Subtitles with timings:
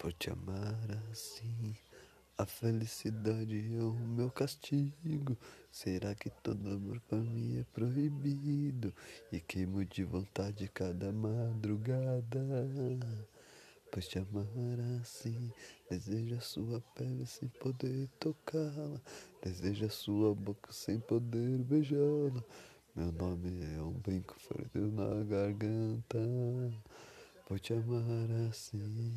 [0.00, 1.76] Por te amar assim,
[2.38, 5.36] a felicidade é o meu castigo.
[5.70, 8.94] Será que todo amor pra mim é proibido?
[9.30, 12.40] E queimo de vontade cada madrugada.
[13.92, 14.46] Pois te amar
[15.02, 15.52] assim,
[15.90, 19.02] desejo a sua pele sem poder tocá-la.
[19.42, 22.42] Desejo a sua boca sem poder beijá-la.
[22.96, 26.18] Meu nome é um brinco ferido na garganta.
[27.46, 29.14] Por te amar assim.